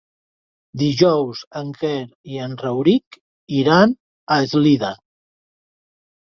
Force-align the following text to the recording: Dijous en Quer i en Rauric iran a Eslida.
Dijous 0.81 1.41
en 1.61 1.69
Quer 1.81 1.99
i 2.33 2.41
en 2.47 2.57
Rauric 2.63 3.21
iran 3.61 3.97
a 4.01 4.41
Eslida. 4.49 4.93